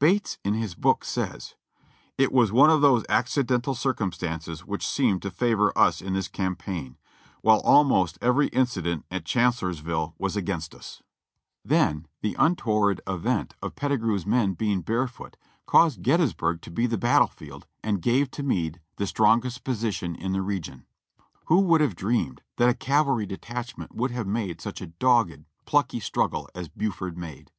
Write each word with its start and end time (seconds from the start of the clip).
Bates, 0.00 0.36
in 0.44 0.54
his 0.54 0.74
book, 0.74 1.04
says: 1.04 1.54
"It 2.18 2.32
was 2.32 2.50
one 2.50 2.70
of 2.70 2.80
those 2.80 3.04
accidental 3.08 3.76
circumstances 3.76 4.66
which 4.66 4.84
seemed 4.84 5.22
to 5.22 5.30
favor 5.30 5.72
us 5.78 6.02
in 6.02 6.12
this 6.14 6.26
campaign, 6.26 6.98
while 7.40 7.60
almost 7.60 8.18
every 8.20 8.48
incident 8.48 9.04
at 9.12 9.24
Chan 9.24 9.52
cellorsville 9.52 10.14
was 10.18 10.34
agfainst 10.34 10.74
us." 10.74 11.02
388 11.68 11.68
JOHNNY 11.68 11.68
REB 11.68 11.68
AND 11.68 11.68
BILLY 11.68 12.02
YANK 12.02 12.02
Then 12.02 12.06
the 12.22 12.44
untoward 12.44 13.00
event 13.06 13.54
of 13.62 13.76
Pettigrew's 13.76 14.26
men 14.26 14.56
Ijeing 14.56 14.84
barefoot 14.84 15.36
caused 15.66 16.02
Gettysburg 16.02 16.62
to 16.62 16.70
be 16.72 16.86
the 16.88 16.98
battle 16.98 17.28
field, 17.28 17.68
and 17.84 18.02
gave 18.02 18.28
to 18.32 18.42
Meade 18.42 18.80
the 18.96 19.06
strongest 19.06 19.62
position 19.62 20.16
in 20.16 20.32
the 20.32 20.42
region. 20.42 20.84
Who 21.44 21.60
would 21.60 21.80
have 21.80 21.94
dreamed 21.94 22.42
that 22.56 22.68
a 22.70 22.74
cavalry 22.74 23.24
detachment 23.26 23.94
would 23.94 24.10
have 24.10 24.26
made 24.26 24.60
such 24.60 24.80
a 24.80 24.88
dogged, 24.88 25.44
plucky 25.64 26.00
struggle 26.00 26.48
as 26.56 26.66
Buford 26.68 27.16
made. 27.16 27.52